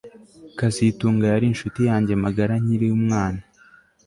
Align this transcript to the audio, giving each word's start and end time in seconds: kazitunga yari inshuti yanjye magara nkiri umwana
kazitunga 0.57 1.25
yari 1.33 1.45
inshuti 1.51 1.79
yanjye 1.89 2.13
magara 2.23 2.53
nkiri 2.63 2.87
umwana 2.97 3.41